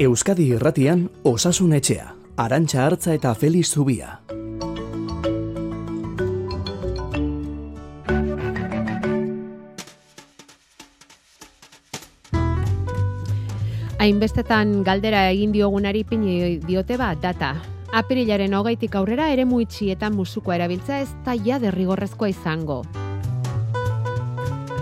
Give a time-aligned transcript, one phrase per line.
[0.00, 2.06] Euskadi Irratian Osasun Etxea,
[2.40, 4.14] Arantxa Hartza eta Feliz Zubia.
[14.00, 17.50] Hainbestetan galdera egin diogunari pini diote ba data.
[17.92, 22.78] Apirilaren hogeitik aurrera ere muitxietan musukoa erabiltza ez da ja derrigorrezkoa izango.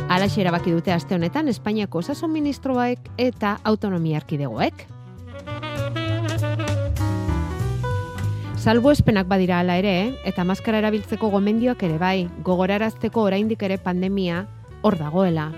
[0.09, 4.87] Alaxe erabaki dute aste honetan Espainiako osasun ministroak eta autonomia erkidegoek.
[8.59, 14.49] Salbo espenak badira ala ere, eta maskara erabiltzeko gomendioak ere bai, gogorarazteko oraindik ere pandemia
[14.83, 15.53] hor dagoela.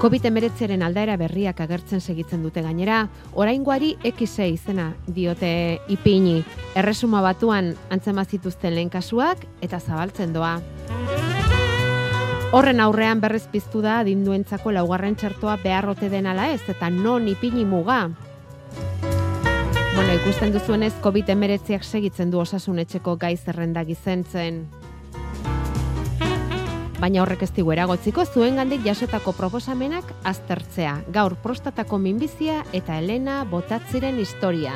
[0.00, 3.02] COVID-19ren aldaera berriak agertzen segitzen dute gainera,
[3.34, 6.38] oraingoari X6 izena diote ipini,
[6.78, 10.54] erresuma batuan antzema zituzten lehen kasuak eta zabaltzen doa.
[12.54, 17.66] Horren aurrean berrez piztu da adinduentzako laugarren txertoa beharrote den ala ez eta non ipini
[17.66, 18.04] muga.
[20.10, 24.56] Bueno, ikusten duzuenez COVID-19ak segitzen du osasun etxeko gai zerrenda gizentzen.
[26.98, 30.96] Baina horrek ez digu eragotziko zuen gandik jasotako proposamenak aztertzea.
[31.14, 34.74] Gaur prostatako minbizia eta Elena botatziren historia.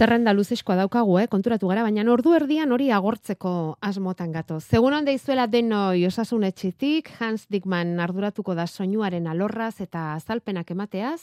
[0.00, 1.26] Zerrenda luzeskoa daukagu, eh?
[1.28, 3.50] konturatu gara, baina ordu erdian hori agortzeko
[3.84, 4.56] asmotan gato.
[4.60, 11.20] Segun handa izuela denoi osasun etxitik, Hans Dickman arduratuko da soinuaren alorraz eta azalpenak emateaz.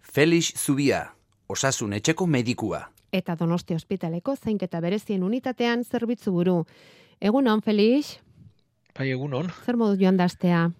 [0.00, 1.02] Felix Zubia,
[1.52, 2.86] osasun etxeko medikua.
[3.12, 6.62] Eta donosti ospitaleko zainketa berezien unitatean zerbitzu buru.
[7.20, 8.16] Egun hon, Felix?
[8.96, 9.52] Bai, egun hon.
[9.66, 10.70] Zer modu joan daztea?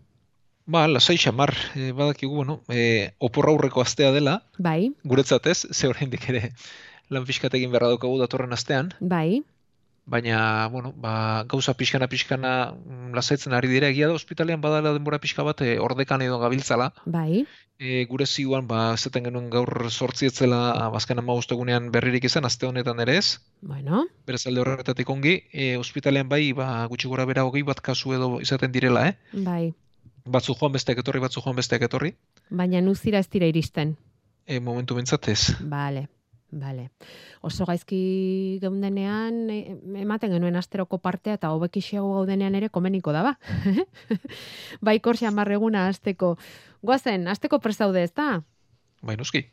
[0.65, 4.43] Ba, lasai xamar, e, badakigu, bueno, e, oporra aurreko astea dela.
[4.57, 4.95] Bai.
[5.05, 6.55] Guretzat ez, ze oraindik ere
[7.11, 8.93] lan egin beharra daukagu datorren astean.
[9.01, 9.43] Bai.
[10.09, 15.19] Baina, bueno, ba, gauza pixkana pixkana mm, lasaitzen ari dira egia da ospitalean badala denbora
[15.21, 16.95] pixka bat e, ordekan edo gabiltzala.
[17.05, 17.45] Bai.
[17.77, 23.05] E, gure zioan, ba, zeten genuen gaur sortzietzela bazken ama egunean berririk izan, aste honetan
[23.05, 23.39] ere ez.
[23.61, 24.07] Bueno.
[24.27, 28.41] Beraz alde horretatik ongi, e, ospitalean bai, ba, gutxi gora bera hogei bat kasu edo
[28.41, 29.15] izaten direla, eh?
[29.45, 29.75] Bai.
[30.25, 32.15] Batzu joan besteak etorri, batzu joan besteak etorri.
[32.49, 33.99] Baina nuzira ez dira iristen.
[34.47, 35.61] E, momentu bintzatez.
[35.61, 36.09] Bale.
[36.51, 36.89] Bale.
[37.45, 39.59] Oso gaizki geundenean e,
[40.01, 43.35] ematen genuen asteroko partea eta hobekixiago gaudenean ere komeniko da ba.
[44.89, 46.37] bai korsia marreguna asteko.
[46.83, 48.41] Goazen, asteko prestaude ez da?
[49.03, 49.45] Bai, noski.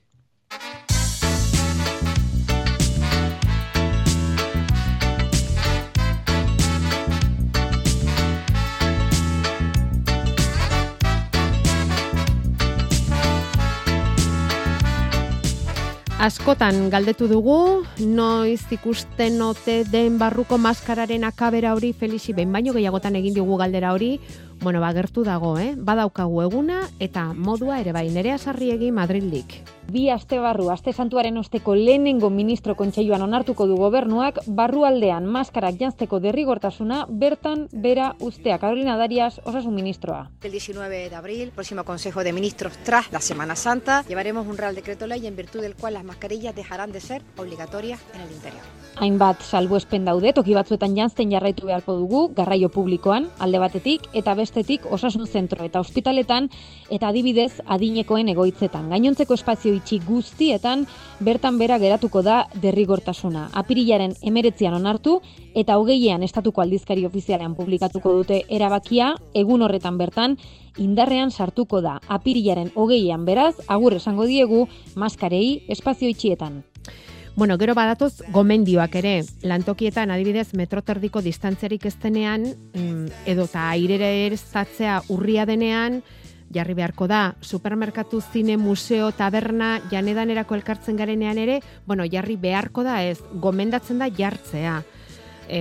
[16.25, 23.19] Askotan galdetu dugu, noiz ikusten ote den barruko maskararen akabera hori Felixi behin baino gehiagotan
[23.19, 24.16] egin dugu galdera hori,
[24.65, 25.75] bueno, ba, gertu dago, eh?
[25.77, 29.59] Badaukagu eguna eta modua ere bai, nerea sarriegi Madrildik.
[29.85, 36.17] Bi aste barru, aste santuaren osteko lehenengo ministro kontseiluan onartuko du gobernuak, barrualdean maskarak jantzeko
[36.23, 38.57] derrigortasuna bertan bera ustea.
[38.57, 40.31] Carolina Darias, osasun ministroa.
[40.41, 44.73] El 19 de abril, próximo Consejo de Ministros tras la Semana Santa, llevaremos un Real
[44.73, 48.63] Decreto Ley en virtud del cual las mascarillas dejarán de ser obligatorias en el interior.
[48.95, 54.85] Hainbat salbuespen daude, toki batzuetan jantzten jarraitu beharko dugu, garraio publikoan, alde batetik, eta bestetik
[54.91, 56.47] osasun zentro eta ospitaletan,
[56.89, 58.88] eta adibidez adinekoen egoitzetan.
[58.89, 60.85] Gainontzeko espazio itxi guztietan,
[61.19, 63.49] bertan bera geratuko da derrigortasuna.
[63.53, 65.19] Apirilaren emeretzian onartu,
[65.55, 70.38] eta hogeian estatuko aldizkari ofizialean publikatuko dute erabakia, egun horretan bertan,
[70.77, 71.99] indarrean sartuko da.
[72.07, 76.63] Apirilaren hogeian beraz, agur esango diegu, maskarei espazio itxietan.
[77.35, 85.01] Bueno, gero badatoz gomendioak ere, lantokietan adibidez metroterdiko distantzerik eztenean, mm, edo eta airere erztatzea
[85.11, 85.99] urria denean,
[86.55, 93.03] jarri beharko da, supermerkatu, zine, museo, taberna, janedanerako elkartzen garenean ere, bueno, jarri beharko da
[93.03, 94.81] ez, gomendatzen da jartzea.
[95.49, 95.59] E,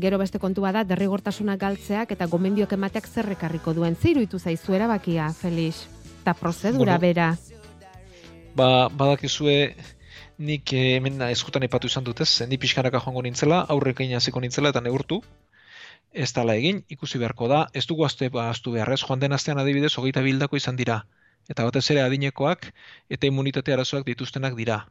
[0.00, 3.94] gero beste kontua da, derrigortasunak galtzeak eta gomendioak emateak zerrekarriko duen.
[3.94, 5.84] Ziru itu zaizu erabakia, Felix?
[6.22, 7.00] Eta prozedura Bueno.
[7.00, 7.36] bera.
[8.56, 9.74] Ba, badakizue
[10.48, 14.82] nik eh, hemen eskutan epatu izan dutez, ni pixkanaka joango nintzela, aurrekin hasiko nintzela eta
[14.84, 15.20] neurtu,
[16.12, 19.92] ez dala egin, ikusi beharko da, ez dugu azte aztu beharrez, joan den astean adibidez,
[19.98, 21.02] hogeita bildako izan dira.
[21.50, 22.68] Eta batez ere adinekoak
[23.10, 24.82] eta immunitate arazoak dituztenak dira.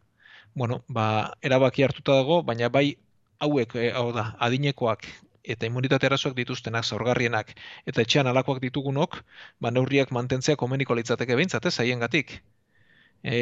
[0.56, 1.06] Bueno, ba,
[1.42, 2.96] erabaki hartuta dago, baina bai
[3.40, 5.08] hauek, e, hau da, adinekoak
[5.54, 7.54] eta immunitate arazoak dituztenak, zaurgarrienak,
[7.88, 9.22] eta etxean alakoak ditugunok,
[9.60, 12.36] ba, neurriak mantentzea komeniko litzateke behintzat, ez, haien gatik.
[13.24, 13.40] E,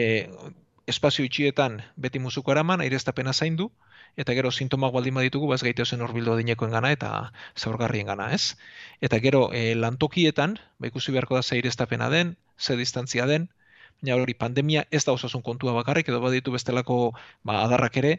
[0.93, 3.69] espazio itxietan beti musuko eraman, aireztapena zaindu,
[4.17, 7.11] eta gero sintomak baldin baditugu, baz gaite zen horbildo adinekoen gana eta
[7.57, 8.55] zaurgarrien gana, ez?
[9.01, 13.49] Eta gero e, lantokietan, ba, ikusi beharko da ze aireztapena den, ze distantzia den,
[14.07, 16.99] Ja, hori pandemia ez da osasun kontua bakarrik edo baditu bestelako
[17.43, 18.11] ba, adarrak ere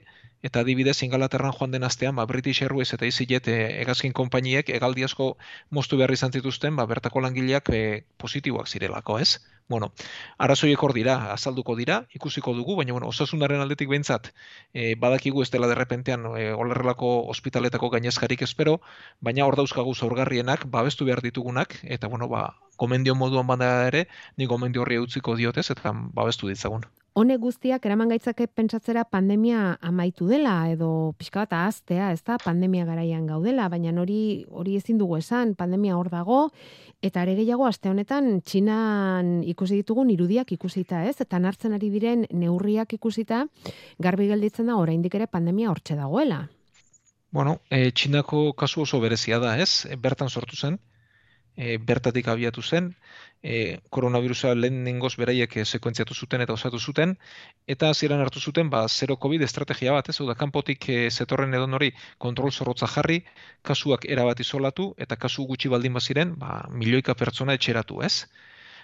[0.44, 5.06] eta adibidez Ingalaterran joan den astean ba British Airways eta EasyJet e, egazkin konpainiek egaldi
[5.08, 5.30] asko
[5.78, 7.80] moztu behar izan zituzten ba bertako langileak e,
[8.20, 9.40] positiboak zirelako, ez?
[9.70, 9.92] Bueno,
[10.44, 14.30] arazoiek hor dira, azalduko dira, ikusiko dugu, baina bueno, osasunaren aldetik behintzat
[14.74, 18.74] e, badakigu ez dela derrepentean e, olerrelako ospitaletako gainezkarik espero,
[19.28, 22.42] baina hor dauzkagu zaurgarrienak, babestu behar ditugunak, eta bueno, ba,
[22.82, 26.90] gomendio moduan banda ere, ni gomendio horri utziko diotez, eta babestu ditzagun.
[27.18, 32.84] Hone guztiak eraman gaitzake pentsatzera pandemia amaitu dela edo pixka bat ahaztea, ez da, pandemia
[32.86, 36.38] garaian gaudela, baina hori hori ezin dugu esan, pandemia hor dago,
[37.02, 41.16] eta ere gehiago aste honetan Txinan ikusi ditugun irudiak ikusita, ez?
[41.20, 43.42] Eta hartzen ari diren neurriak ikusita,
[43.98, 46.44] garbi gelditzen da oraindik ere pandemia hortxe dagoela.
[47.32, 49.86] Bueno, e, Txinako kasu oso berezia da, ez?
[49.98, 50.78] Bertan sortu zen,
[51.56, 52.94] e, bertatik abiatu zen,
[53.42, 57.16] e, koronavirusa lehen nengoz beraiek e, sekuentziatu zuten eta osatu zuten,
[57.66, 61.66] eta ziren hartu zuten, ba, zero COVID estrategia bat, ez, da, kanpotik e, zetorren edo
[61.66, 63.22] nori kontrol zorrotza jarri,
[63.62, 68.26] kasuak erabat izolatu, eta kasu gutxi baldin baziren, ba, milioika pertsona etxeratu, ez?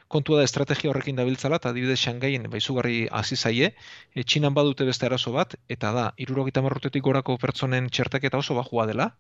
[0.09, 3.73] kontua da estrategia horrekin dabiltzala, eta adibidez Shangaien baizugarri hasi zaie,
[4.15, 8.87] e, Txinan badute beste arazo bat, eta da, irurogita marrotetik gorako pertsonen txertaketa oso bajua
[8.87, 9.11] dela,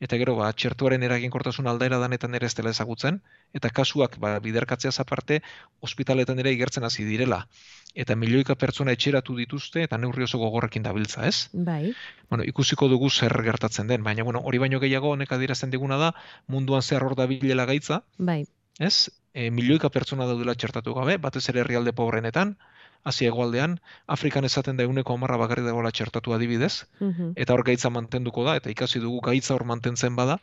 [0.00, 3.20] eta gero ba txertuaren eraginkortasun aldaera danetan ere ez dela ezagutzen
[3.52, 5.42] eta kasuak ba biderkatzeaz aparte
[5.80, 7.46] ospitaletan ere igertzen hasi direla
[7.94, 11.48] eta milioika pertsona etxeratu dituzte eta neurri oso gogorrekin dabiltza, ez?
[11.52, 11.92] Bai.
[12.30, 16.12] Bueno, ikusiko dugu zer gertatzen den, baina bueno, hori baino gehiago honek adierazten diguna da
[16.48, 18.02] munduan zer hor dabilela gaitza.
[18.18, 18.44] Bai.
[18.78, 19.10] Ez?
[19.32, 22.56] E, milioika pertsona daudela txertatu gabe, batez ere herrialde pobrenetan,
[23.04, 27.32] hasi egoaldean, Afrikan esaten da eguneko amarra bakarri dagoela txertatu adibidez, Mhm.
[27.36, 30.38] eta hor gaitza mantenduko da, eta ikasi dugu gaitza hor mantentzen bada,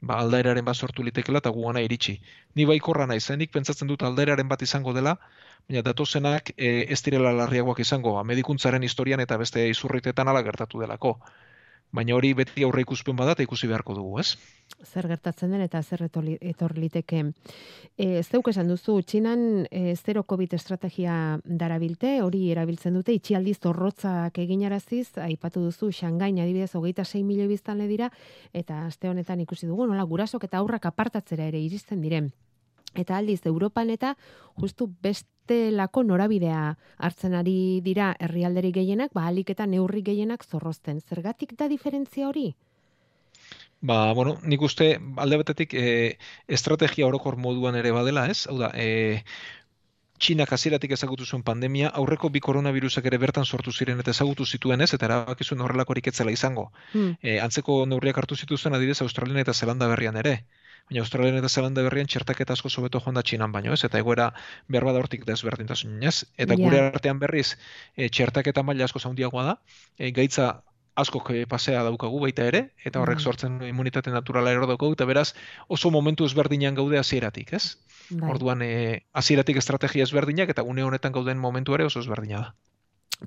[0.00, 2.20] ba, aldaeraren bat sortu litekela eta gugana iritsi.
[2.54, 5.16] Ni baikorra nahi zenik, pentsatzen dut aldaeraren bat izango dela,
[5.68, 10.80] baina datozenak e, ez direla larriagoak izango, ba, medikuntzaren historian eta beste izurritetan ala gertatu
[10.80, 11.18] delako.
[11.94, 14.34] Baina hori beti aurre ikuspen bada eta ikusi beharko dugu, ez?
[14.84, 17.22] zer gertatzen den eta zer etor liteke.
[17.96, 24.38] E, zeuk esan duzu, Txinan e, zero COVID estrategia darabilte, hori erabiltzen dute, itxialdi zorrotzak
[24.44, 28.10] eginaraziz, aipatu duzu, Shangain adibidez, hogeita 6 milioi biztanle dira,
[28.52, 32.32] eta aste honetan ikusi dugu, nola gurasok eta aurrak apartatzera ere iristen diren.
[32.94, 34.14] Eta aldiz, Europan eta
[34.60, 34.88] justu
[35.44, 41.00] bestelako norabidea hartzen ari dira herrialderi gehienak, ba, alik eta neurri gehienak zorrozten.
[41.00, 42.54] Zergatik da diferentzia hori?
[43.82, 46.16] Ba, bueno, nik uste alde batetik e,
[46.48, 48.46] estrategia orokor moduan ere badela, ez?
[48.48, 49.22] Hau da, e,
[50.16, 54.80] Txinak hasieratik ezagutu zuen pandemia, aurreko bi koronavirusak ere bertan sortu ziren eta ezagutu zituen
[54.80, 56.70] ez, eta erabaki zuen horrelakorik etzela izango.
[56.92, 57.16] Hmm.
[57.20, 60.38] E, antzeko neurriak hartu zituzten adibidez Australian eta Zelanda berrian ere.
[60.90, 63.84] Baina Australian eta Zelanda berrian txertaketa asko sobeto joan da Txinan baino, ez?
[63.88, 64.26] Eta egoera
[64.68, 66.26] behar bada hortik desberdintasun, ez?
[66.36, 67.54] Eta gure artean berriz,
[67.96, 69.54] e, txertaketa maila asko zaundiagoa da,
[69.98, 70.50] e, gaitza
[70.94, 73.24] asko pasea daukagu baita ere, eta horrek Mhm.
[73.24, 75.32] sortzen immunitate naturala ero daukagu, eta beraz
[75.68, 77.78] oso momentu ezberdinan gaude hasieratik, ez?
[78.10, 78.30] Bai.
[78.36, 82.54] Orduan, e, hasieratik estrategia ezberdinak, eta une honetan gauden momentu ere oso ezberdina da.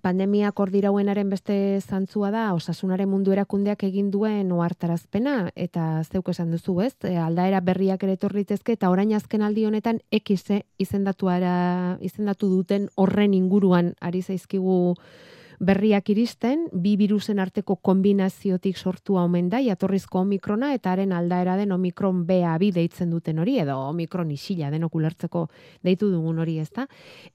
[0.02, 6.52] Pandemiak hor dirauenaren beste zantzua da, osasunaren mundu erakundeak egin duen ohartarazpena eta zeuk esan
[6.52, 6.96] duzu, ez?
[7.04, 13.34] E, aldaera berriak ere etorritezke eta orain azken aldi honetan X izendatuara izendatu duten horren
[13.34, 14.96] inguruan ari zaizkigu
[15.60, 21.72] berriak iristen, bi virusen arteko kombinaziotik sortua omen da, jatorrizko omikrona eta haren aldaera den
[21.74, 25.48] omikron BA2 deitzen duten hori, edo omikron isila denok ulertzeko
[25.86, 26.86] deitu dugun hori, ezta?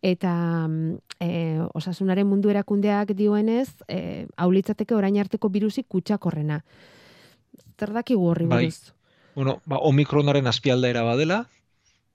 [0.02, 0.34] Eta
[0.68, 1.32] mm, e,
[1.74, 6.62] osasunaren mundu erakundeak dioenez, e, haulitzateke orain arteko virusik kutsakorrena.
[7.78, 8.64] Zer dakigu horri Bai.
[8.64, 8.94] buruz?
[9.34, 11.42] Bueno, ba, omikronaren azpialdaera badela,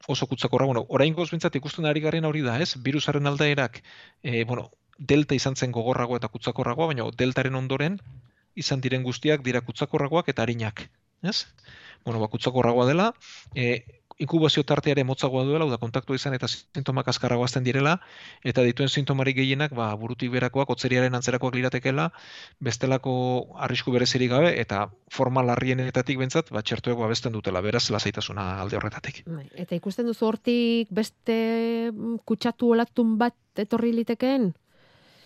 [0.07, 2.77] oso kutsakorra, bueno, orain bintzat ikusten ari garen hori da, ez?
[2.79, 3.81] Virusaren aldaerak,
[4.23, 8.00] e, bueno, delta izan zen gogorrago eta kutsakorragoa, baina deltaren ondoren
[8.58, 10.88] izan diren guztiak dira kutsakorragoak eta arinak,
[11.22, 11.46] ez?
[12.06, 13.12] Bueno, ba, kutsakorragoa dela,
[13.54, 13.84] e,
[14.18, 17.98] inkubazio tarteare motzagoa duela, da kontaktu izan eta sintomak azkarrago azten direla,
[18.48, 22.10] eta dituen sintomarik gehienak, ba, burutik berakoak, otzeriaren antzerakoak liratekela,
[22.63, 23.13] bestelako
[23.68, 29.22] arrisku berezirik gabe, eta forma larrienetatik bentsat, ba, txertuek babesten dutela, beraz, lasaitasuna alde horretatik.
[29.30, 31.38] Bai, Eta ikusten duzu hortik beste
[31.92, 34.54] mm, kutsatu olatun bat etorri litekeen?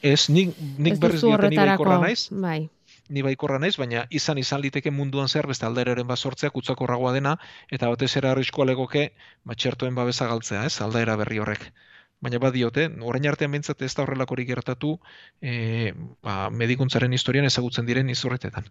[0.01, 2.70] Ez, nik, nik Ez berriz diote ni baikorra naiz, Bai.
[3.10, 7.36] ni baikorra naiz, baina izan izan liteke munduan zer beste aldaeraren bat sortzea kutsakorragoa dena,
[7.70, 9.12] eta batez ere arriskoa legoke,
[9.46, 11.72] ba, txertoen babesa galtzea, ez, aldaera berri horrek.
[12.22, 14.96] Baina badiote, orain artean bintzat ez da horrelakorik gertatu
[15.41, 18.70] e, ba, medikuntzaren historian ezagutzen diren izurretetan.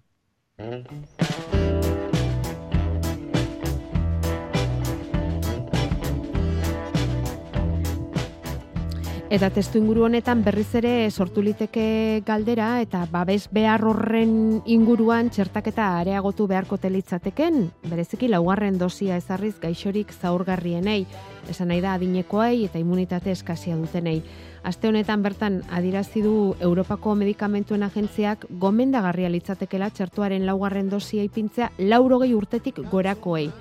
[9.30, 11.84] Eta testu inguru honetan berriz ere sortu liteke
[12.26, 14.32] galdera eta babes behar horren
[14.66, 21.04] inguruan txertaketa areagotu beharko telitzateken, bereziki laugarren dosia ezarriz gaixorik zaurgarrienei,
[21.46, 24.18] esan nahi da adinekoei eta immunitate eskasia dutenei.
[24.66, 32.34] Aste honetan bertan adirazi du Europako Medikamentuen Agentziak gomendagarria litzatekela txertuaren laugarren dosia ipintzea laurogei
[32.34, 33.52] urtetik gorakoei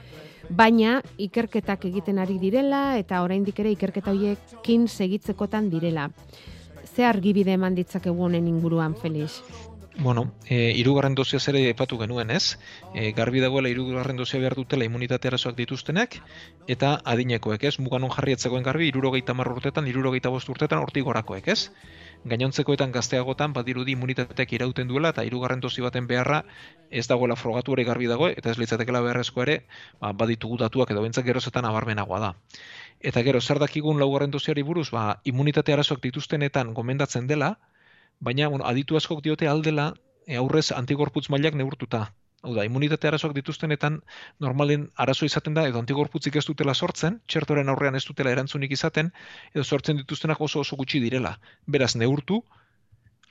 [0.49, 6.09] baina ikerketak egiten ari direla eta oraindik ere ikerketa hoiekin segitzekotan direla.
[6.95, 9.41] Ze argibide eman ditzakegu honen inguruan, Felix?
[9.99, 12.57] Bueno, e, irugarren dozia zere epatu genuen, ez?
[12.95, 16.21] E, garbi dagoela irugarren dozia behar dutela immunitate arazoak dituztenek,
[16.71, 17.73] eta adinekoek, ez?
[17.83, 21.59] Muganon jarri etzegoen garbi, irurogeita marrurtetan, irurogeita bost urtetan, hortik gorakoek, ez?
[22.27, 26.41] gainontzekoetan gazteagotan badirudi immunitateak irauten duela eta hirugarren dosi baten beharra
[26.91, 29.61] ez dagoela frogatu ere garbi dago eta ez litzatekeela beharrezko ere
[30.01, 32.33] ba, baditugu datuak edo bentzak gerozetan abarmenagoa da.
[32.99, 37.53] Eta gero, zer dakigun laugarren dosiari buruz, ba, immunitate arazoak dituztenetan gomendatzen dela,
[38.19, 39.93] baina bueno, aditu askok diote aldela
[40.27, 42.09] e, aurrez antigorputz mailak neurtuta.
[42.41, 43.97] Hau da, immunitate arazoak dituztenetan
[44.39, 49.11] normalen arazo izaten da, edo antigorputzik ez dutela sortzen, txertoren aurrean ez dutela erantzunik izaten,
[49.53, 51.33] edo sortzen dituztenak oso oso gutxi direla.
[51.67, 52.39] Beraz, neurtu,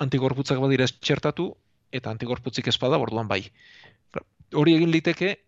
[0.04, 1.54] antigorputzak badira ez txertatu,
[1.92, 3.46] eta antigorputzik ezpada borduan bai.
[4.52, 5.38] Hori egin liteke,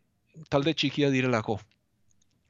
[0.49, 1.61] talde txikia direlako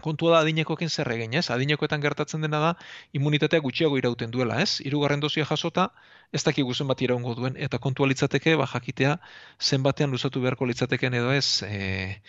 [0.00, 1.50] kontua da adinekoekin zer egin, ez?
[1.50, 2.72] Adinekoetan gertatzen dena da
[3.16, 4.80] immunitatea gutxiago irauten duela, ez?
[4.84, 5.88] Hirugarren dosia jasota
[6.32, 9.16] ez dakigu zenbat iraungo duen eta kontua litzateke ba jakitea
[9.60, 12.20] zenbatean luzatu beharko litzatekeen edo ez e,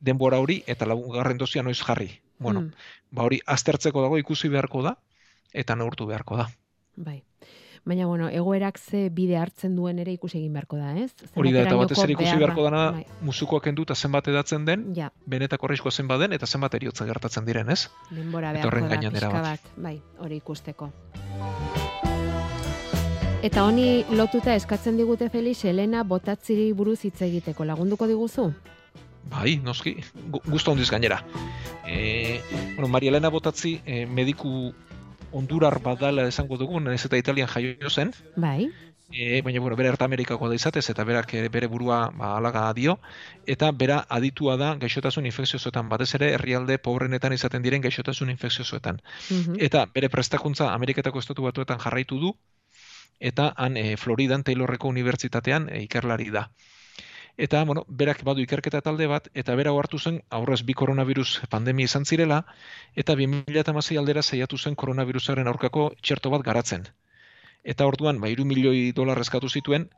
[0.00, 2.10] denbora hori eta laugarren dosia noiz jarri.
[2.38, 2.92] Bueno, mm.
[3.10, 4.96] ba hori aztertzeko dago ikusi beharko da
[5.52, 6.48] eta neurtu beharko da.
[6.96, 7.22] Bai
[7.84, 11.10] baina bueno, egoerak ze bide hartzen duen ere ikusi egin beharko da, ez?
[11.34, 13.04] Hori da, eta batez ere ikusi beharko dana bai.
[13.26, 15.10] musukoak endu eta zenbat edatzen den, ja.
[15.26, 17.88] benetako arriskoa zenbat den, eta zenbat eriotza gertatzen diren, ez?
[18.10, 19.72] Denbora beharko da, pixka bat.
[19.76, 20.92] bai, hori ikusteko.
[23.42, 28.52] Eta honi lotuta eskatzen digute Felix, Elena botatziri buruz hitz egiteko, lagunduko diguzu?
[29.32, 29.96] Bai, noski,
[30.46, 31.18] guztu hondiz gainera.
[31.86, 32.40] E,
[32.76, 34.72] bueno, Maria Elena Botatzi, e, mediku
[35.32, 38.12] Hondurar badala esango dugu, ez eta Italian jaio zen.
[38.36, 38.70] Bai.
[39.12, 42.98] E, baina, bueno, bere Erta Amerikako da izatez, eta berak bere burua ba, alaga dio,
[43.46, 49.02] eta bera aditua da gaixotasun infekziosoetan, batez ere herrialde pobrenetan izaten diren gaixotasun infekziosoetan.
[49.30, 52.32] Mm Eta bere prestakuntza Ameriketako estatu batuetan jarraitu du,
[53.20, 56.48] eta han e, Floridan Taylorreko unibertsitatean e, ikerlari da.
[57.36, 61.88] Eta, bueno, berak badu ikerketa talde bat, eta bera hartu zen, aurrez bi koronavirus pandemia
[61.88, 62.42] izan zirela,
[62.94, 66.86] eta 2008 aldera zeiatu zen koronavirusaren aurkako txerto bat garatzen.
[67.64, 69.88] Eta orduan, ba, iru milioi dolar eskatu zituen,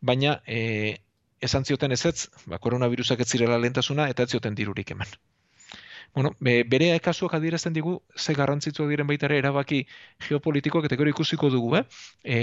[0.00, 0.98] baina e,
[1.40, 5.18] esan zioten ez ez, ba, koronavirusak ez zirela lentasuna, eta ez zioten dirurik eman
[6.14, 9.80] bueno, be, bere kasuak adierazten digu ze garrantzitsuak diren baita ere erabaki
[10.28, 11.82] geopolitikoak eta gero ikusiko dugu, eh?
[12.22, 12.36] E,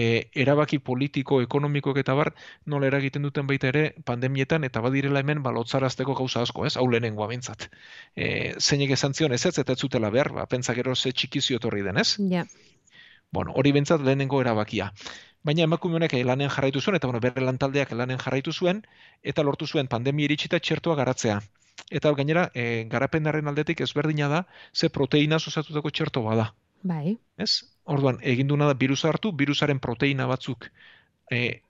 [0.43, 2.33] erabaki politiko, ekonomikoak eta bar
[2.65, 6.75] nola eragiten duten baita ere pandemietan eta badirela hemen balotzarazteko gauza asko, ez?
[6.75, 7.69] Hau lehenengoa bintzat.
[8.15, 11.63] E, zeinek esan zion ez ez eta ez zutela behar, ba, pentsa gero ze txikizio
[11.63, 12.17] etorri den, ez?
[12.29, 12.43] Ja.
[13.31, 14.91] Bueno, hori bintzat lehenengo erabakia.
[15.47, 18.83] Baina emakume honek lanen jarraitu zuen, eta bueno, bere lantaldeak lanen jarraitu zuen,
[19.23, 21.39] eta lortu zuen pandemia iritsita txertua garatzea.
[21.91, 26.53] Eta gainera, e, garapenaren aldetik ezberdina da, ze proteina osatutako txerto bada.
[26.87, 27.17] Bai.
[27.37, 27.63] Ez?
[27.85, 30.69] Orduan, egin duna da virusa hartu, virusaren proteina batzuk
[31.31, 31.61] e,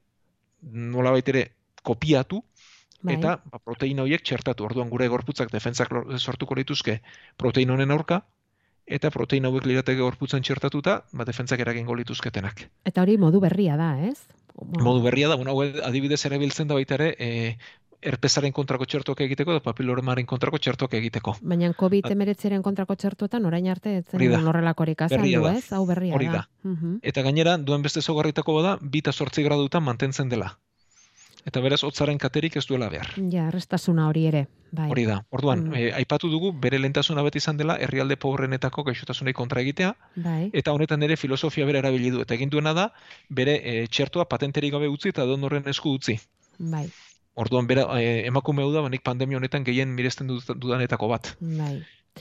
[0.62, 1.48] nola baitere
[1.84, 2.44] kopiatu,
[3.02, 3.16] bai.
[3.18, 4.68] eta ba, proteina horiek txertatu.
[4.68, 5.90] Orduan, gure gorputzak defentzak
[6.20, 7.02] sortuko lituzke
[7.38, 8.22] protein honen aurka,
[8.86, 12.68] eta proteina hauek lirateke gorputzen txertatuta, ba, defentzak eragingo lituzketenak.
[12.86, 14.20] Eta hori modu berria da, ez?
[14.60, 15.56] Modu berria da, bueno,
[15.88, 17.58] adibidez ere biltzen da baita ere, e,
[18.02, 21.36] erpesaren kontrako txertuak egiteko eta papiloremaren kontrako txertuak egiteko.
[21.42, 25.72] Baina COVID-19 kontrako txertuetan orain arte ez zen horrelakorik azaldu, ez?
[25.72, 26.48] Hau berria Hori da.
[27.02, 30.56] Eta gainera, duen beste zogarritako bada, bita sortzi gradutan mantentzen dela.
[31.46, 33.16] Eta beraz, hotzaren katerik ez duela behar.
[33.34, 34.44] Ja, restasuna hori ere.
[34.72, 34.88] Bai.
[34.94, 35.18] Hori da.
[35.34, 35.78] Orduan, mm.
[35.80, 40.50] eh, aipatu dugu, bere lentasuna beti izan dela, herrialde pobrenetako gaixotasunei kontra egitea, bai.
[40.54, 42.22] eta honetan ere filosofia bere erabili du.
[42.22, 42.92] Eta egin duena da,
[43.30, 46.20] bere e, txertoa patenterik gabe utzi eta donorren esku utzi.
[46.60, 46.86] Bai.
[47.36, 51.36] Orduan bera eh, emakume da, banik pandemia honetan gehien miresten dudanetako bat.
[51.40, 51.80] Bai.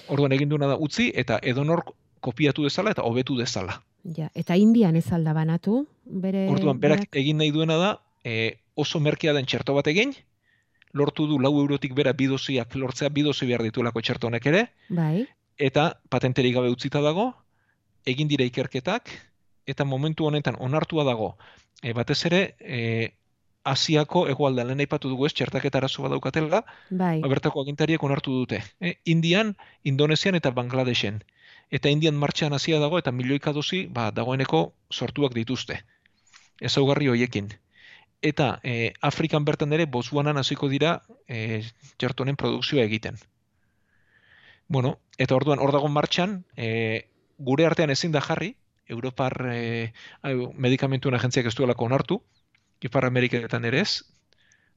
[0.08, 1.82] Orduan egin duena da utzi eta edonor
[2.20, 3.80] kopiatu dezala eta hobetu dezala.
[4.16, 7.90] Ja, eta Indian ez alda banatu, bere Orduan berak egin nahi duena da,
[8.24, 10.14] e, oso merkia den txerto bat egin,
[10.92, 15.26] lortu du lau eurotik bera bidosiak lortzea bidozi behar ditulako txerto honek ere, Bai,
[15.58, 17.32] eta patenterik gabe utzita dago,
[18.08, 19.10] egin dira ikerketak,
[19.68, 21.34] eta momentu honetan onartua dago,
[21.82, 22.80] e, batez ere, e,
[23.64, 28.32] Asiako egoaldean lehen aipatu dugu ez txertaketa arazo bat daukatela, bai, ba, bertako agintariek onartu
[28.32, 28.62] dute.
[28.80, 31.20] E, Indian, Indonesian eta Bangladesen.
[31.70, 35.82] Eta Indian martxan hasia dago eta milioika dozi ba, dagoeneko sortuak dituzte.
[36.60, 37.52] Ezaugarri hoiekin.
[38.22, 41.62] Eta e, Afrikan bertan ere Botswanan hasiko dira e,
[41.96, 43.20] txerto honen produkzioa egiten.
[44.68, 47.06] Bueno, eta orduan hor dago martxan, e,
[47.38, 48.54] gure artean ezin da jarri,
[48.90, 49.92] Europar e,
[50.58, 52.20] medikamentuen agentziak ez duelako onartu,
[52.82, 54.02] Ipar Ameriketan ere ez,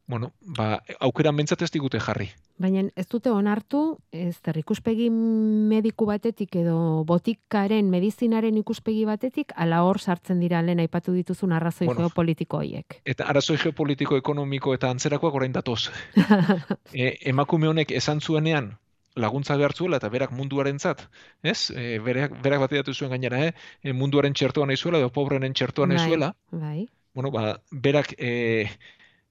[0.06, 2.30] bueno, ba, aukera mentzat ez digute jarri.
[2.60, 9.82] baina ez dute onartu, ez der ikuspegi mediku batetik edo botikaren, medizinaren ikuspegi batetik, ala
[9.84, 12.02] hor sartzen dira lehen aipatu dituzun arrazoi Bueno.
[12.02, 13.02] geopolitiko hoiek.
[13.06, 15.90] Eta arazoi geopolitiko, ekonomiko eta antzerakoak orain datoz.
[16.94, 18.74] e, emakume honek esan zuenean
[19.16, 21.08] laguntza behar zuela eta berak munduarentzat,
[21.44, 21.72] ez?
[21.72, 23.54] E, berak, berak batidatu zuen gainera, eh?
[23.84, 26.08] E, munduaren txertoa nahi zuela edo pobrenen txertoa nahi Bai.
[26.10, 26.36] zuela.
[26.52, 28.70] Bai, Bueno, ba, berak e,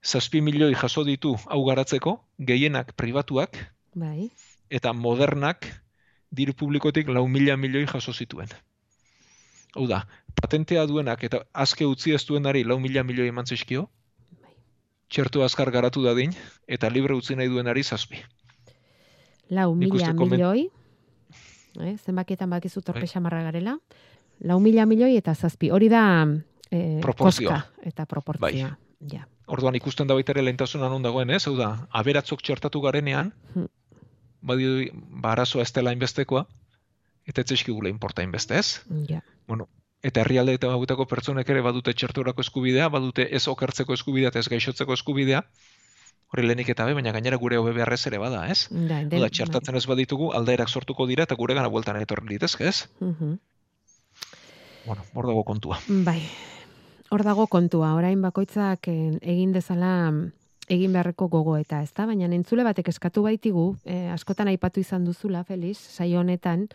[0.03, 3.57] zazpi milioi jaso ditu hau garatzeko, gehienak pribatuak,
[3.95, 4.29] bai,
[4.71, 5.67] eta modernak
[6.31, 8.47] diru publikotik lau mila milioi jaso zituen.
[9.75, 10.05] Hau da,
[10.39, 13.89] patentea duenak eta azke utzi ez duenari lau mila milioi eman zizkio,
[14.39, 14.55] Bai.
[15.09, 16.31] txertu azkar garatu dadin,
[16.67, 18.23] eta libre utzi nahi duenari zazpi.
[19.49, 20.69] lau mila milioi,
[21.79, 23.11] eh, zenbakietan bakizu torpe Bai.
[23.11, 23.77] xamarra garela,
[24.39, 26.25] lau mila milioi eta zazpi, hori da
[27.01, 27.61] Proportzioa.
[27.61, 28.77] koska eta proportzioa.
[29.11, 29.27] Ja.
[29.47, 31.45] Orduan ikusten da baita ere lehentasuna non dagoen, ez?
[31.47, 33.67] Hau da, aberatzok txertatu garenean, Hmm.
[34.41, 36.45] badi, ba, arazoa ez dela inbestekoa,
[37.27, 38.81] eta ez eskigula inporta inbeste, ez?
[39.09, 39.21] Ja.
[40.03, 44.49] Eta herrialde eta hauetako pertsonek ere badute txerturako eskubidea, badute ez okertzeko eskubidea eta ez
[44.51, 45.43] gaixotzeko eskubidea,
[46.33, 48.67] hori lehenik eta be, baina gainera gure hobe beharrez ere bada, ez?
[48.71, 52.67] Da, Hau da, txertatzen ez baditugu, aldaerak sortuko dira eta gure gana bueltan etorri litezke,
[52.67, 52.87] ez?
[52.99, 53.09] Bai.
[53.09, 53.39] Mhm.
[54.85, 55.79] Bueno, hor dago kontua.
[55.87, 56.21] Bai,
[57.13, 59.93] hor dago kontua, orain bakoitzak eh, egin dezala
[60.71, 65.05] egin beharreko gogo eta ez da, baina entzule batek eskatu baitigu, eh, askotan aipatu izan
[65.05, 66.67] duzula, Feliz, saio honetan,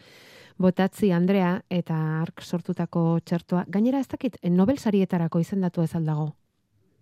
[0.59, 3.64] botatzi Andrea eta ark sortutako txertoa.
[3.66, 6.35] Gainera ez dakit, eh, Nobel sarietarako izendatu ez aldago.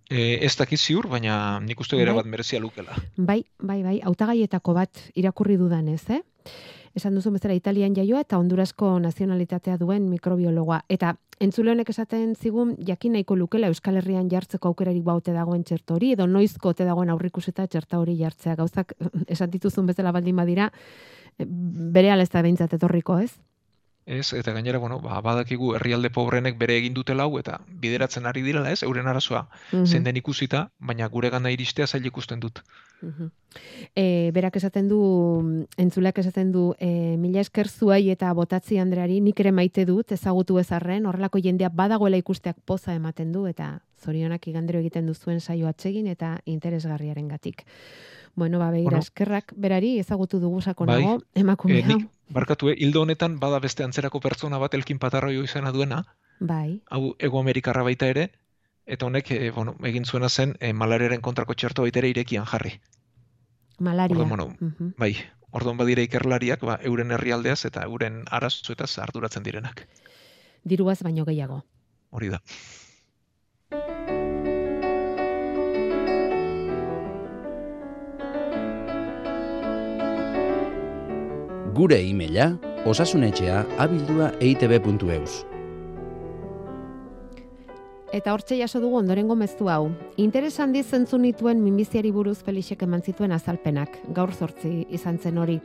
[0.09, 2.23] E, ez dakit ziur, baina nik uste gara Bai.
[2.23, 2.95] bat merezia lukela.
[3.17, 6.23] Bai, bai, bai, hautagaietako bat irakurri dudanez, eh?
[6.97, 10.79] Esan duzu bezala Italian jaioa eta Hondurasko nazionalitatea duen mikrobiologoa.
[10.89, 11.11] Eta
[11.45, 16.15] entzule honek esaten zigun jakin nahiko lukela Euskal Herrian jartzeko aukerarik baute dagoen txerto hori,
[16.17, 18.57] edo noizko ote dagoen aurrikuseta txerta hori jartzea.
[18.57, 18.97] Gauzak
[19.37, 20.71] esan dituzun bezala baldin badira,
[21.37, 23.35] bere ez da behintzat etorriko, ez?
[24.07, 28.45] Ez, eta gainera, bueno, ba, badakigu herrialde pobrenek bere egin dutela hau eta bideratzen ari
[28.47, 28.85] direla, ez?
[28.87, 32.63] Euren arazoa Mhm, zein den ikusita, baina gure gana iristea zail ikusten dut.
[33.97, 34.99] E, berak esaten du,
[35.81, 40.59] entzuleak esaten du, e, mila esker zuai eta botatzi Andreari, nik ere maite dut, ezagutu
[40.61, 46.07] ezarren, horrelako jendea badagoela ikusteak poza ematen du, eta zorionak igandero egiten duzuen saio atsegin
[46.07, 47.65] eta interesgarriaren gatik.
[48.35, 48.99] Bueno, ba, begira, Bueno.
[49.03, 50.63] eskerrak berari ezagutu dugu Bai.
[50.65, 51.99] sakonago, emakume E, hau.
[51.99, 56.05] nik, barkatu, eh, hildo honetan bada beste antzerako pertsona bat elkin patarroio izena duena,
[56.41, 58.31] Bai, hau ego amerikarra baita ere,
[58.87, 62.81] eta honek, e, bueno, egin zuena zen e, malariaren kontrako txerto baita ere irekian jarri.
[63.79, 64.15] malaria.
[64.17, 64.95] Orduan, bueno, Mhm.
[64.97, 65.17] Bai,
[65.51, 69.87] orduan badira ikerlariak, ba, euren herrialdeaz eta euren arazoetaz arduratzen direnak.
[70.65, 71.65] Diruaz baino gehiago.
[72.11, 72.41] Hori da.
[81.77, 82.47] Gure e-maila
[82.89, 85.45] osasunetxea abildua eitb.eus.
[88.15, 89.91] Eta hortxe jaso dugu ondorengo meztu hau.
[90.17, 95.59] Interes handiz zentzun nituen minbiziari buruz Felixek eman zituen azalpenak, gaur zortzi izan zen hori.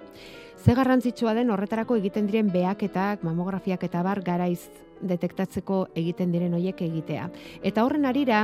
[0.62, 4.60] Ze garrantzitsua den horretarako egiten diren behaketak, mamografiak eta bar garaiz
[5.02, 7.30] detektatzeko egiten diren hoiek egitea.
[7.64, 8.44] Eta horren arira,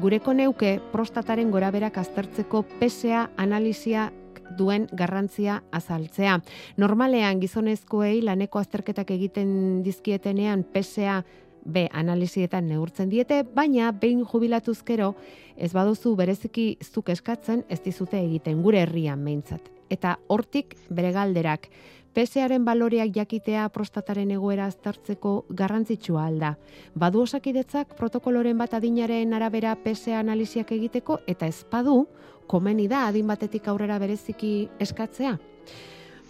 [0.00, 4.10] gureko neuke prostataren goraberak aztertzeko PSA analizia
[4.58, 6.38] duen garrantzia azaltzea.
[6.76, 11.22] Normalean gizonezkoei laneko azterketak egiten dizkietenean PSA
[11.64, 15.14] B analizietan neurtzen diete, baina behin jubilatuz gero
[15.56, 19.70] ez baduzu bereziki zuk eskatzen ez dizute egiten gure herrian behintzat.
[19.90, 21.68] Eta hortik bere galderak
[22.14, 26.52] PSAren baloreak jakitea prostataren egoera aztertzeko garrantzitsua alda.
[26.94, 32.04] Badu osakidetzak protokoloren bat adinaren arabera PSA analiziak egiteko eta ez badu
[32.46, 35.38] komeni da adin batetik aurrera bereziki eskatzea.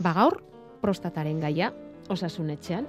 [0.01, 0.41] Ba gaur
[0.81, 1.73] prostataren gaia
[2.09, 2.89] osasunetxean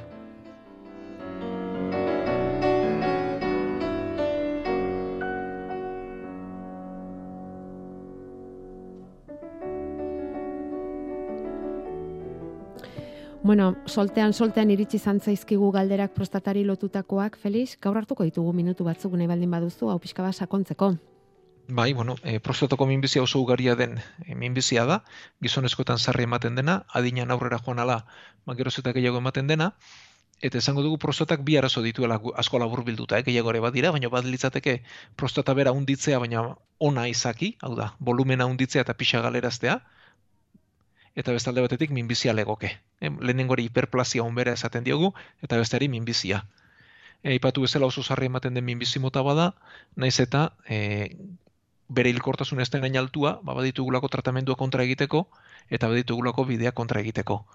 [13.45, 19.13] Bueno, soltean soltean iritsi izan zaizkigu galderak prostatari lotutakoak, Felix, gaur hartuko ditugu minutu batzuk
[19.13, 20.87] nahi baldin baduzu, hau pixka bat sakontzeko.
[21.79, 24.97] Bai, bueno, e, prostatako minbizia oso ugaria den e, minbizia da,
[25.45, 27.99] gizonezkoetan sarri ematen dena, adinean aurrera joan ala,
[28.49, 29.69] ba, geroz eta gehiago ematen dena,
[30.41, 34.09] eta esango dugu prostatak bi arazo dituela asko labur bilduta, eh, gehiago ere badira, baina
[34.09, 34.79] bad litzateke
[35.21, 36.47] prostata bera unditzea, baina
[36.79, 39.83] ona izaki, hau da, volumena unditzea eta pixa galeraztea,
[41.15, 42.75] eta bestalde batetik minbizia legoke.
[42.99, 46.43] E, lehenengori hiperplazia onbera esaten diogu, eta besteari minbizia.
[47.23, 49.53] E, ipatu bezala oso sarri ematen den minbizi mota bada,
[49.95, 51.15] naiz eta e,
[51.87, 55.27] bere hilkortasun ez den altua, ba, baditugulako tratamendua kontra egiteko,
[55.69, 57.45] eta baditugulako bidea kontra egiteko.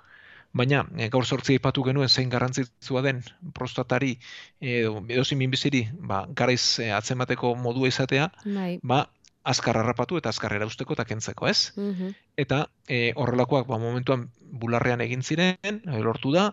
[0.53, 3.23] Baina, e, gaur sortzi aipatu genuen zein garrantzitsua den
[3.55, 4.16] prostatari
[4.61, 8.79] edo edozein minbiziri, ba, garaiz e, atzemateko modua izatea, Bai.
[8.83, 9.05] ba,
[9.44, 11.72] azkar harrapatu eta azkar erausteko eta kentzeko, ez?
[11.76, 12.12] Mhm.
[12.37, 16.53] Eta e, horrelakoak ba, momentuan bularrean egin ziren, e, lortu da,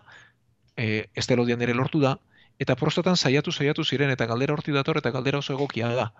[0.76, 2.16] e, estelodian ere lortu da,
[2.58, 6.12] eta prostatan saiatu saiatu ziren eta galdera horti dator eta galdera oso egokia da.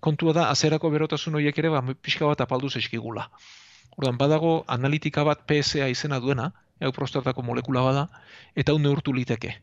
[0.00, 3.28] Kontua da, azerako berotasun horiek ere ba, pixka bat apaldu zaizkigula.
[3.96, 8.06] Ordan badago analitika bat PSA izena duena, hau prostatako molekula bada,
[8.56, 9.58] eta hau neurtu liteke.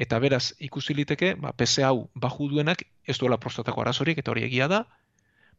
[0.00, 4.44] Eta beraz, ikusi liteke, ba, PSA hau baju duenak ez duela prostatako arazorik, eta hori
[4.48, 4.84] egia da,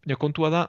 [0.06, 0.68] baina kontua da,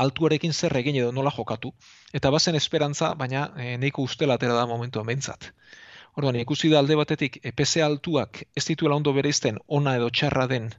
[0.00, 1.72] altuarekin zer egin edo nola jokatu.
[2.12, 5.50] Eta bazen esperantza, baina e, nahiko ustela atera da momentuan behintzat.
[6.16, 10.46] Orduan, ikusi da alde batetik, e, PSA altuak ez dituela ondo bereizten ona edo txarra
[10.50, 10.70] den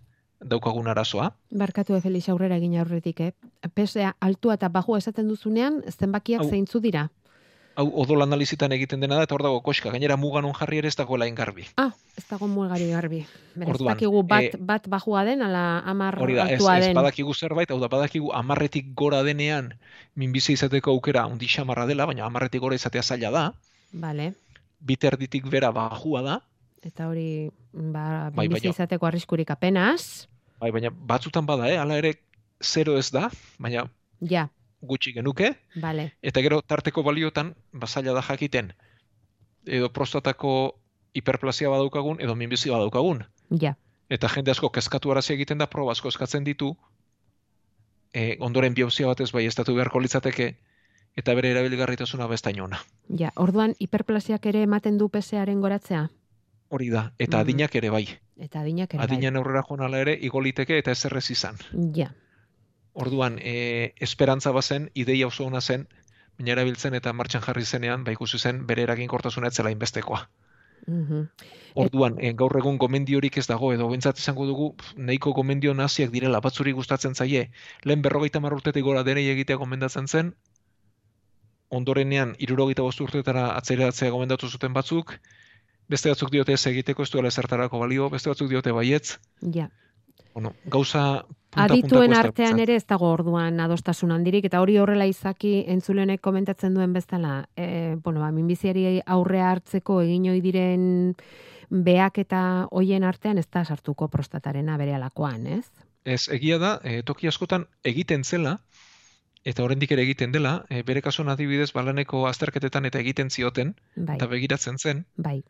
[0.41, 1.31] daukagun arazoa.
[1.53, 3.31] Barkatu e, Felix aurrera egin aurretik, eh?
[3.73, 6.49] Pesea altua eta bajua esaten duzunean, zenbakiak Hau.
[6.49, 7.09] zeintzu dira.
[7.79, 10.89] Hau odol analizitan egiten dena da, eta hor dago koska, gainera mugan on jarri ere
[10.91, 11.63] ez dagoela ingarbi.
[11.79, 13.21] Ah, ez dago muegari garbi.
[13.55, 16.85] Beraz, Orduan, dakigu bat, eh, bat bajua den, ala amar Hori da, ez, altua ez
[16.89, 16.95] den.
[16.99, 19.71] badakigu zerbait, hau da, badakigu amarretik gora denean
[20.15, 23.45] minbizi izateko aukera undi xamarra dela, baina amarretik gora izatea zaila da,
[23.93, 24.33] Vale.
[24.79, 26.41] biterditik bera bajua da,
[26.83, 30.27] Eta hori, ba, Bai, baina- izateko arriskurik apenas.
[30.59, 31.77] bai, baina batzutan bada, eh?
[31.77, 32.15] hala ere
[32.59, 33.29] zero ez da,
[33.59, 33.85] baina
[34.19, 34.49] Ja,
[34.81, 36.13] gutxi genuke, vale.
[36.21, 38.73] eta gero tarteko baliotan, bazaila da jakiten,
[39.65, 40.79] edo prostatako
[41.13, 43.25] hiperplazia badaukagun, edo minbizi badaukagun.
[43.61, 43.75] Ja,
[44.11, 46.75] Eta jende asko kezkatu arazi egiten da, proba asko eskatzen ditu,
[48.13, 50.49] e, ondoren biopsia batez bai estatu beharko litzateke,
[51.15, 52.79] eta bere erabilgarritasuna bestain ona.
[53.07, 53.31] ja.
[53.35, 56.09] Orduan, hiperplasiak ere ematen du pesearen goratzea?
[56.69, 57.41] Hori da, eta Mhm.
[57.41, 58.07] adinak ere bai.
[58.37, 59.05] Eta adinak ere bai.
[59.07, 61.55] Adinean aurrera joan ala ere, igoliteke eta ez errez izan.
[61.95, 62.13] Ja,
[62.93, 65.87] Orduan, e, esperantza bazen, ideia oso ona zen,
[66.37, 70.27] baina erabiltzen eta martxan jarri zenean, ba ikusi zen bere eraginkortasuna ez zela inbestekoa.
[70.87, 71.27] mhm.
[71.81, 76.41] Orduan, e, gaur egun gomendiorik ez dago, edo bentsat izango dugu, nahiko gomendio naziak direla,
[76.41, 77.51] batzuri gustatzen zaie,
[77.83, 80.33] lehen berrogeita mar urtetik gora denei egitea gomendatzen zen,
[81.69, 85.15] ondorenean, irurogeita bost urtetara atzeratzea gomendatu zuten batzuk,
[85.87, 89.17] beste batzuk diote ez egiteko ez duela ezertarako balio, beste batzuk diote baietz,
[89.55, 89.69] ja.
[90.33, 95.05] Bueno, gauza punta Adituen da artean ere ez dago orduan adostasun handirik, eta hori horrela
[95.09, 100.85] izaki entzulenek komentatzen duen bezala, e, bueno, ba, minbiziari aurrea hartzeko egin ohi diren
[101.69, 105.65] beak eta hoien artean ez da sartuko prostatarena bere alakoan, ez?
[106.03, 108.57] Ez, egia da, e, toki askotan egiten zela,
[109.43, 114.15] eta oraindik ere egiten dela, e, bere kasuan adibidez balaneko azterketetan eta egiten zioten, Bai,
[114.15, 115.41] eta begiratzen zen, bai,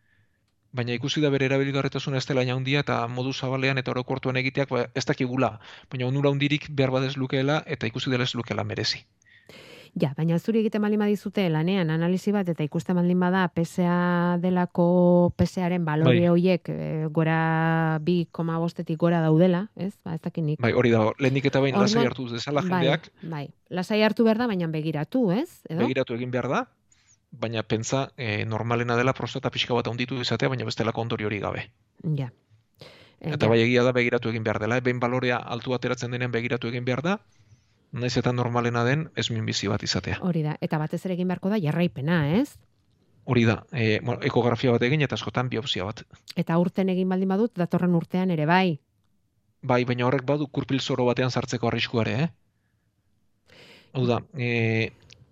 [0.73, 4.86] baina ikusi da bere erabilgarritasuna ez dela handia eta modu zabalean eta orokortuan egiteak ba,
[4.95, 5.60] ez dakigula,
[5.91, 9.05] baina onura hundirik behar badez lukeela eta ikusi dela ez lukeela merezi.
[9.99, 15.34] Ja, baina zuri egiten baldin badizute lanean analisi bat eta ikusten baldin bada PSA delako
[15.36, 16.29] PSAren balore Bai.
[16.31, 19.91] hoiek e, gora 2,5etik gora daudela, ez?
[20.05, 20.62] Ba, ez dakit nik.
[20.63, 23.45] Bai, hori da, lehenik eta behin lasai hartu dezala jendeak, Bai, bai.
[23.69, 25.60] Lasai hartu behar da, baina begiratu, ez?
[25.67, 25.81] Edo?
[25.84, 26.63] begiratu egin behar da,
[27.31, 31.69] baina pentsa e, normalena dela prostata pixka bat handitu izatea, baina bestelako ondorio hori gabe.
[32.17, 32.31] Ja.
[33.19, 33.49] E, Eta ja.
[33.49, 34.83] bai egia da begiratu egin behar dela, eh?
[34.83, 37.19] behin balorea altu ateratzen denean begiratu egin behar da,
[37.91, 40.19] naiz eta normalena den ez minbizi bat izatea.
[40.21, 42.57] Hori da, eta batez ere egin beharko da jarraipena, ez?
[43.23, 46.03] Hori da, e, bueno, ekografia bat egin eta askotan biopsia bat.
[46.35, 48.79] Eta urten egin baldin badut, datorren urtean ere bai.
[49.61, 52.29] Bai, baina horrek badu kurpil zoro batean sartzeko arriskuare, eh?
[53.93, 54.89] Hau da, e,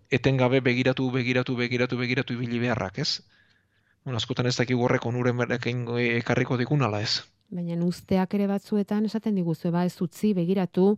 [0.10, 3.22] etengabe begiratu, begiratu, begiratu, begiratu ibili beharrak, ez?
[4.04, 7.22] Bueno, askotan ez dakigu horrek onuren ekarriko digun ala ez.
[7.50, 10.96] Baina usteak ere batzuetan esaten diguzu, ba, ez utzi, begiratu.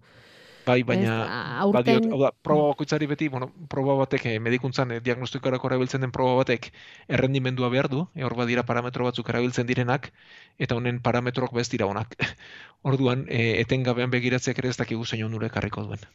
[0.66, 1.30] Bai, baina ez,
[1.64, 6.06] aurten, badiot, hau da, proba bakoitzari beti, bueno, proba batek, eh, medikuntzan eh, diagnostikarako erabiltzen
[6.06, 6.70] den proba batek
[7.08, 10.12] errendimendua behar du, eh, hor badira parametro batzuk erabiltzen direnak,
[10.60, 12.14] eta honen parametrok bez dira onak.
[12.92, 16.06] Orduan, eh, etengabean begiratzeak ere ez dakigu zein onure ekarriko duen.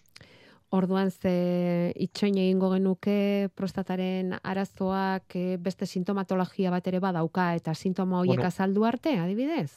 [0.75, 8.19] Orduan ze itxoin egingo genuke prostataren arazoak eh, beste sintomatologia bat ere badauka eta sintoma
[8.19, 8.49] horiek Bueno.
[8.49, 9.71] azaldu arte, adibidez?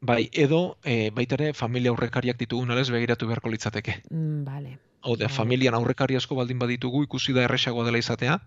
[0.00, 4.00] Bai, edo e, baita ere familia aurrekariak ditugun alez begiratu beharko litzateke.
[4.08, 4.78] Mm, vale.
[5.02, 8.38] Hau da, familian aurrekari asko baldin baditugu ikusi da erresagoa dela izatea.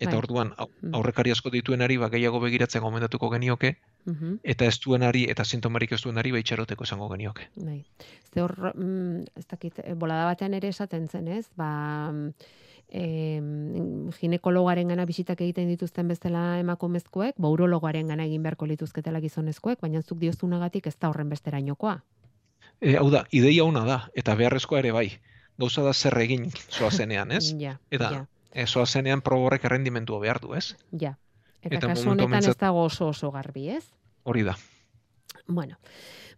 [0.00, 0.18] Eta Bai.
[0.18, 0.94] orduan Mm.
[0.94, 4.38] aurrekari asko dituenari ba gehiago begiratzen gomendatuko genioke Mhm.
[4.42, 7.48] eta ez duenari eta sintomarik ez duenari ba itxaroteko esango genioke.
[7.56, 7.84] Bai.
[8.32, 11.46] Ze hor, mm, ez dakit, eh, bolada batean ere esaten zen, ez?
[11.56, 12.32] Ba, mm,
[12.92, 19.80] em, ginekologaren gana bisitak egiten dituzten bezala emakumezkoek, ba, urologoaren gana egin beharko lituzketela gizonezkoek,
[19.80, 22.00] baina zuk diozunagatik ez da horren besterainokoa.
[22.80, 25.08] E, hau da, ideia ona da eta beharrezkoa ere bai.
[25.60, 27.52] Gauza da zer egin zoazenean, ez?
[27.60, 30.76] Ja, Eta ja, E, zoazenean proba horrek errendimentua behar du, ez?
[30.92, 31.16] ja.
[31.62, 33.84] Eta, Eta kasu honetan ez honentzat- dago oso oso garbi, ez?
[34.24, 34.54] Hori da.
[35.46, 35.76] Bueno,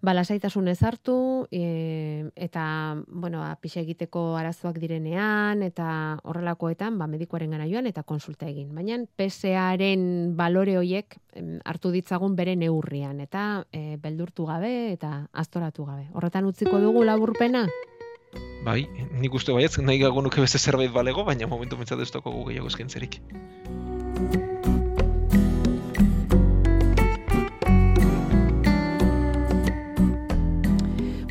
[0.00, 7.68] ba, lasaitasunez hartu, e, eta, bueno, pixa egiteko arazoak direnean, eta horrelakoetan, ba, medikuaren gana
[7.70, 8.74] joan, eta konsulta egin.
[8.74, 11.18] Baina, PSA-aren balore hoiek
[11.64, 16.08] hartu ditzagun bere neurrian, eta e, beldurtu gabe, eta aztoratu gabe.
[16.14, 17.68] Horretan utziko dugu laburpena?
[18.62, 18.86] Bai,
[19.18, 22.70] nik uste baietz, nahi gago nuke beste zerbait balego, baina momentu mintzat ez daukagu gehiago
[22.70, 23.18] eskentzerik.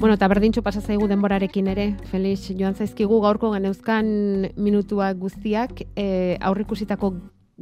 [0.01, 4.07] Bueno, eta berdintxo pasa zaigu denborarekin ere, Felix, joan zaizkigu gaurko geneuzkan
[4.57, 7.13] minutuak guztiak, e, aurrikusitako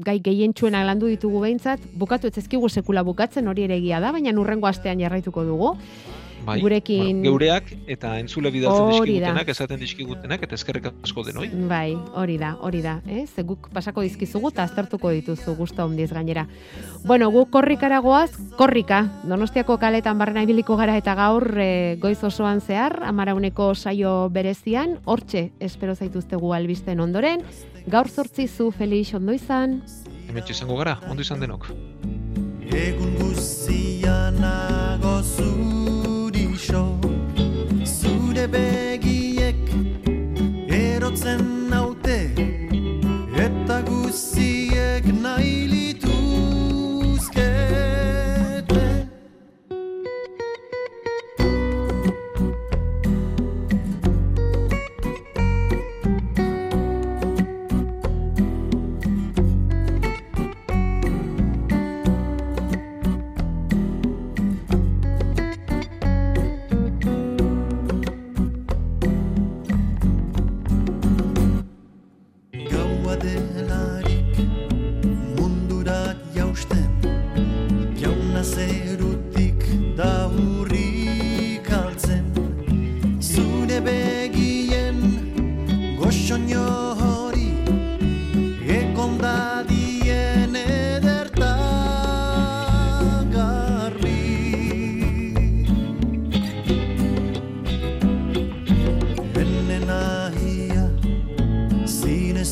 [0.07, 4.67] gai gehientsuena landu ditugu behintzat, bukatu ez sekula bukatzen, hori ere egia da, baina urrengo
[4.67, 5.75] astean jarraituko dugu.
[6.45, 9.01] Bai, Gurekin- bueno, geureak eta entzule bidaltzen Hori da.
[9.03, 11.49] dizkigutenak, esaten dizkigutenak, eta eskerrik asko denoi.
[11.69, 13.25] Bai, hori da, hori da, eh?
[13.27, 16.47] Ze guk pasako dizkizugu eta aztertuko dituzu gusta hondiz gainera.
[17.05, 19.03] Bueno, guk korrikara goaz, korrika.
[19.23, 25.51] Donostiako kaletan barrena ibiliko gara eta gaur e, goiz osoan zehar, amarauneko saio berezian, hortxe
[25.59, 27.41] espero zaituztegu albisten ondoren.
[27.87, 29.81] Gaur zortzi zu, Felix, ondo izan.
[30.27, 31.67] Hemen izango gara, ondo izan denok.
[32.69, 34.37] Egun guztian
[38.51, 39.73] begiek
[40.81, 42.19] erotzen naute
[43.45, 44.48] eta guzi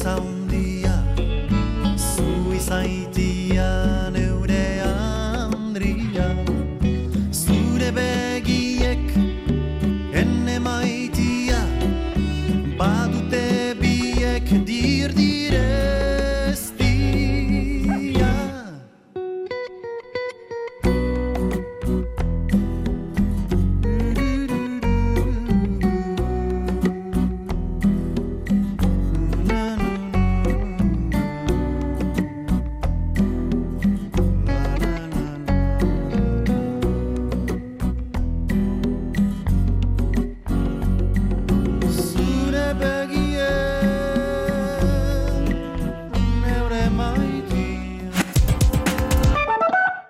[0.07, 0.36] coração.